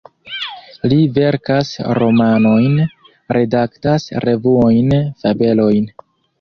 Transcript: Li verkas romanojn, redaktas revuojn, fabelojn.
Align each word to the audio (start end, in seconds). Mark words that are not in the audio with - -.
Li 0.93 0.95
verkas 1.17 1.69
romanojn, 1.99 2.81
redaktas 3.39 4.11
revuojn, 4.29 4.99
fabelojn. 5.23 5.91